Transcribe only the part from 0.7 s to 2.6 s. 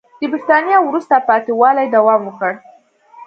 وروسته پاتې والي دوام وکړ.